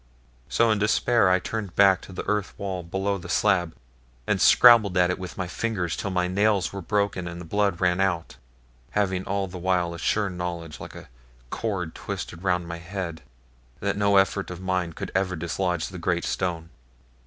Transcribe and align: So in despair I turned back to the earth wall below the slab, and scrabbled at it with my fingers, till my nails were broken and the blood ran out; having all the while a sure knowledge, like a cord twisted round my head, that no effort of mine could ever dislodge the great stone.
So 0.49 0.71
in 0.71 0.79
despair 0.79 1.29
I 1.29 1.37
turned 1.37 1.75
back 1.75 2.01
to 2.01 2.11
the 2.11 2.25
earth 2.27 2.55
wall 2.57 2.81
below 2.81 3.19
the 3.19 3.29
slab, 3.29 3.75
and 4.25 4.41
scrabbled 4.41 4.97
at 4.97 5.11
it 5.11 5.19
with 5.19 5.37
my 5.37 5.45
fingers, 5.45 5.95
till 5.95 6.09
my 6.09 6.27
nails 6.27 6.73
were 6.73 6.81
broken 6.81 7.27
and 7.27 7.39
the 7.39 7.45
blood 7.45 7.79
ran 7.79 7.99
out; 8.01 8.37
having 8.97 9.23
all 9.25 9.45
the 9.45 9.59
while 9.59 9.93
a 9.93 9.99
sure 9.99 10.27
knowledge, 10.31 10.79
like 10.79 10.95
a 10.95 11.07
cord 11.51 11.93
twisted 11.93 12.41
round 12.43 12.67
my 12.67 12.79
head, 12.79 13.21
that 13.79 13.95
no 13.95 14.17
effort 14.17 14.49
of 14.49 14.59
mine 14.59 14.93
could 14.93 15.11
ever 15.13 15.35
dislodge 15.35 15.89
the 15.89 15.99
great 15.99 16.25
stone. 16.25 16.71